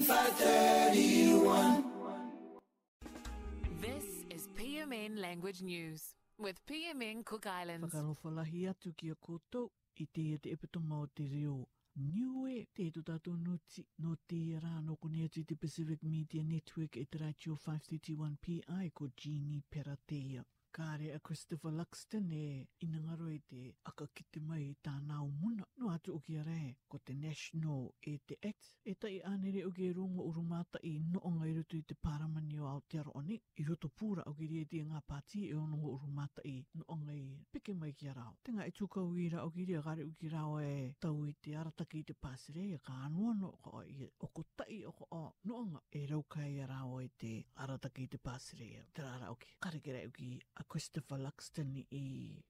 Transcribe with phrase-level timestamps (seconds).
[0.00, 0.16] This
[4.32, 7.84] is PMN Language News with PMN Cook Islands.
[7.92, 9.68] Whakarofalahi atu ki a koutou
[10.00, 11.68] i te e te epitoma o te reo.
[12.00, 17.04] Niue te tu tatu nuti no te rāno kone atu te Pacific Media Network e
[17.04, 20.46] te 531 PI ko Jeannie Peratea.
[20.74, 23.60] kāre a Christopher Luxton e inangaro e te
[23.90, 25.66] aka ki te mai i tā nāo muna.
[25.80, 29.88] No atu uki a rei, ko te National e te Act, e tai ānere uki
[29.88, 33.38] e rongo urumata i noonga i rutu i te paramani o Aotearo oni.
[33.60, 37.74] I roto pūra uki rei te ngā pāti e onongo urumata i noonga i pike
[37.76, 38.36] mai ki a rao.
[38.46, 41.34] Te ngā i tūkau i ra uki rei a gare uki rao e tau i
[41.42, 45.06] te arataki i te pāsirei e ka anuano ko o i oko tai o ko
[45.18, 47.30] o noonga e raukai a rao te
[47.62, 48.82] arataki te pasire ia.
[48.94, 49.52] Te rāra oki.
[49.62, 50.26] Karakera oki
[50.60, 52.04] a Christopher Luxton i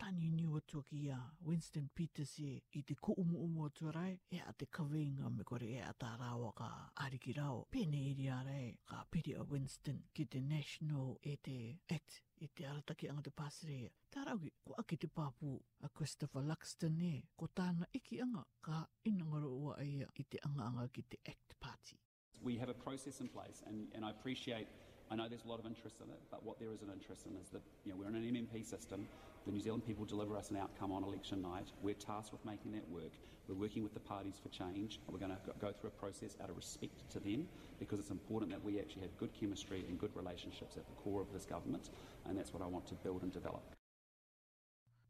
[0.00, 4.12] tani ni atua ki a Winston Peters i, i te ko umu umu atua rai.
[4.30, 6.68] E a te kawenga me kore e a tā rāwa ka
[7.06, 7.62] ariki rāo.
[7.76, 11.56] Pēne iri a rai ka piri a Winston ki te National e te
[11.96, 13.90] Act i e te arataki anga te pasire ia.
[14.12, 15.56] Tā rāwa ko aki te papu
[15.86, 20.70] a Christopher Luxton e ko tāna iki anga ka inangaro ua ia i te anga
[20.70, 21.98] anga ki te Act Party.
[22.42, 24.66] we have a process in place, and, and I appreciate.
[25.10, 27.36] I know there's a lot of interest in it, but what there an interest in
[27.36, 29.06] is that you know, we're in an MMP system.
[29.44, 31.66] The New Zealand people deliver us an outcome on election night.
[31.82, 33.10] We're tasked with making that work.
[33.46, 35.00] We're working with the parties for change.
[35.10, 37.46] We're going to go through a process out of respect to them
[37.78, 41.20] because it's important that we actually have good chemistry and good relationships at the core
[41.20, 41.90] of this government,
[42.26, 43.62] and that's what I want to build and develop.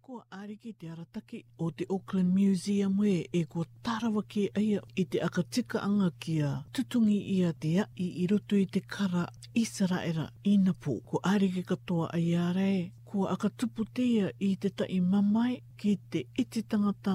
[0.07, 5.05] Ko ariki te arataki o te Auckland Museum we e kua tarawa ki aia i
[5.15, 9.23] te akatika anga kia tutungi ia te ai i roto i te kara
[9.63, 10.97] i saraera i napo.
[11.07, 16.65] Kua ariki katoa ai arei, kua akatupu teia i te tai mamai ki te iti
[16.75, 17.15] tangata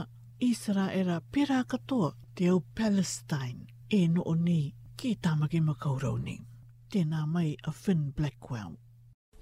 [0.50, 3.68] i saraera pera katoa te au Palestine
[4.00, 4.60] e no o ni
[4.96, 6.40] ki tamaki makaurau ni.
[6.92, 8.78] Tēnā mai a Finn Blackwell.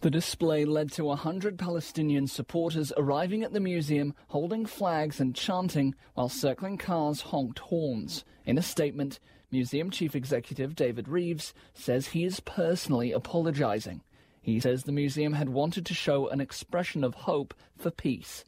[0.05, 5.95] The display led to 100 Palestinian supporters arriving at the museum holding flags and chanting
[6.13, 8.23] while circling cars honked horns.
[8.45, 14.03] In a statement, Museum Chief Executive David Reeves says he is personally apologizing.
[14.43, 18.45] He says the museum had wanted to show an expression of hope for peace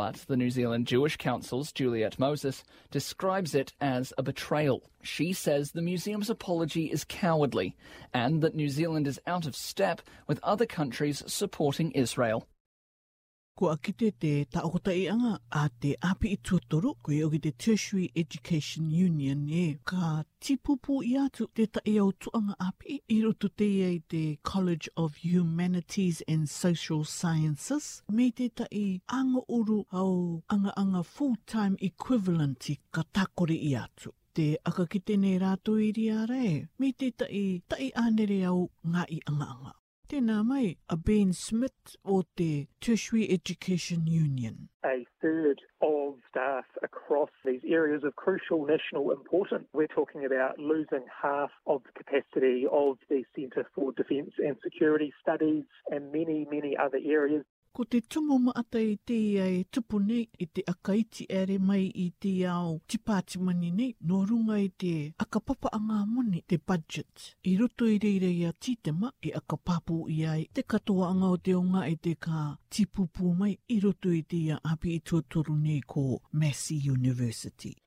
[0.00, 4.82] but the New Zealand Jewish Council's Juliet Moses describes it as a betrayal.
[5.02, 7.76] She says the museum's apology is cowardly
[8.14, 12.48] and that New Zealand is out of step with other countries supporting Israel.
[13.60, 18.06] ko akite te taokota i anga a te api i tuatoro ko iogi te Tertiary
[18.22, 19.64] Education Union e.
[19.90, 24.20] Ka tipupu i atu te tae au tuanga api i roto te iei te
[24.52, 28.84] College of Humanities and Social Sciences me te tae
[29.20, 30.08] anga uru au
[30.56, 34.14] anga anga full-time equivalent i ka takore i atu.
[34.32, 36.42] Te akakite nei rātou i riare,
[36.78, 38.58] me te tae tae anere au
[38.94, 39.74] ngā i anga anga.
[40.10, 40.44] Tēnā
[40.88, 44.68] a Ben Smith o te Tertiary Education Union.
[44.84, 49.68] A third of staff across these areas of crucial national importance.
[49.72, 55.12] We're talking about losing half of the capacity of the Centre for Defence and Security
[55.22, 55.62] Studies
[55.92, 57.44] and many, many other areas.
[57.80, 61.84] ko te tumu maata i te ia e tupu nei i te akaiti ere mai
[62.02, 64.92] i te ao tipati mani nei no runga i te
[65.24, 67.24] akapapa a ngā moni te budget.
[67.52, 71.56] I roto i reira ia tītema i akapapu i ai te katoa anga o te
[71.62, 75.80] onga i te ka tipupu mai i roto i te ia api i tuaturu nei
[75.80, 77.78] ko Massey University.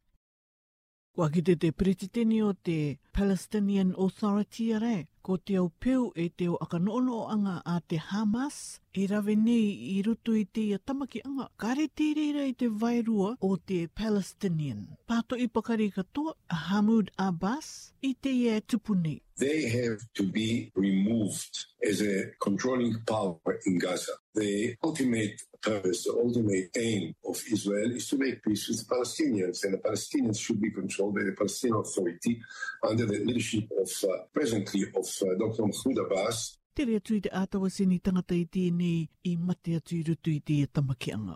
[1.14, 6.48] Kua kite te pretiteni o te Palestinian Authority are, ko te au peu e te
[6.50, 8.56] o akanoono anga a te Hamas,
[9.02, 12.72] e rawe nei i rutu i te ia tamaki anga, kare te reira i te
[12.84, 14.82] vairua o te Palestinian.
[15.06, 16.34] Pato i pakari katoa,
[16.66, 17.70] Hamoud Abbas,
[18.10, 19.20] i te ia tupu nei.
[19.46, 23.36] They have to be removed as a controlling power
[23.66, 24.14] in Gaza.
[24.34, 29.64] The ultimate purpose, the ultimate aim of Israel is to make peace with the Palestinians,
[29.64, 32.42] and the Palestinians should be controlled by the Palestinian Authority
[32.88, 35.64] under the leadership of uh, presently of uh, Dr.
[35.68, 36.58] Mahmoud Abbas.
[36.74, 40.40] Te atu i te ātawa sini tangata i tēnei i mate atu i rutu i
[40.42, 41.36] tēia tamakianga.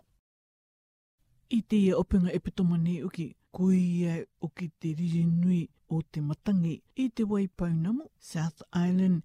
[1.53, 7.09] I tēia opinga epitoma nei uki, koi e uki te ririnui o te matangi i
[7.13, 9.21] te waipaunamo, South Island,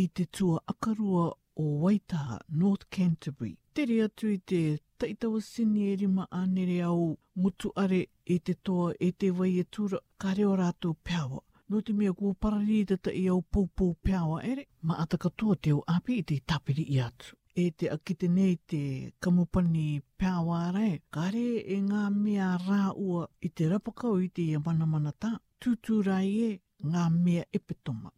[0.00, 3.56] i te tua akarua o Waitaha, North Canterbury.
[3.74, 4.60] Te rea tu i te
[4.98, 8.00] taitawa sini e rima anere au mutu are
[8.34, 11.40] e te toa e te wai e tura ka reo rātou peawa.
[11.70, 15.70] No te mea kua pararita ta i au poupou peawa ere, ma ata katoa te
[15.76, 17.28] o api i te tapiri i atu.
[17.54, 18.80] E te akite nei te
[19.22, 19.86] kamupani
[20.20, 21.44] peawa arae, ka re
[21.76, 25.34] e ngā mea rā ua i te rapakau i te i mana mana tā.
[25.64, 26.48] Tūtū rai e
[26.92, 28.08] ngā mea epitoma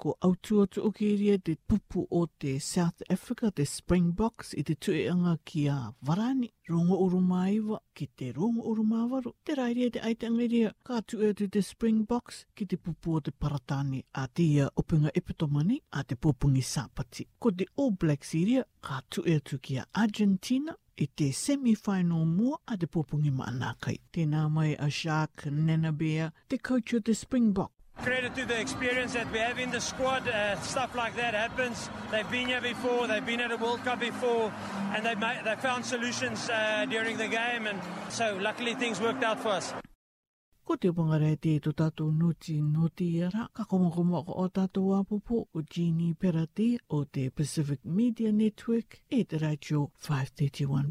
[0.00, 4.74] ko autu o tu ukiria te pupu o te South Africa, te Springboks, i te
[4.80, 5.76] tueanga ki a
[6.08, 6.48] Varani.
[6.70, 9.34] Rongo urumaiwa ki te rongo urumawaru.
[9.44, 13.34] Te rairia te aitangiria ka tu e tu te Springboks ki te pupu o te
[13.44, 17.26] paratani a te ia opinga epitomani a te pupungi sapati.
[17.38, 22.56] Ko te All Blacks iria ka tu e ki a Argentina i te semi-final mua
[22.66, 23.98] a te pupungi maanakai.
[24.12, 27.76] Tēnā mai a Shark Nenabea, te coach o te Springboks.
[28.02, 30.22] Credit to the experience that we have in the squad.
[30.26, 31.78] Uh, stuff like that happens.
[32.10, 33.06] They've been here before.
[33.06, 34.46] They've been at a World Cup before,
[34.94, 37.62] and they made they found solutions uh, during the game.
[37.70, 39.74] And so, luckily, things worked out for us.
[40.64, 44.94] Ko te pungarei te tu tatu nuti nuti e ra, ka komokomo ko o tatu
[45.00, 50.86] apupo o Gini Perati o te Pacific Media Network e te raitio 531.